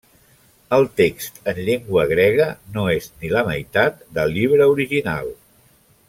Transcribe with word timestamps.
El 0.77 0.85
text 0.99 1.35
en 1.53 1.59
llengua 1.67 2.05
grega, 2.13 2.47
no 2.77 2.85
és 2.97 3.09
ni 3.21 3.29
la 3.37 3.43
meitat 3.53 4.01
del 4.19 4.33
llibre 4.39 4.69
original. 4.77 5.31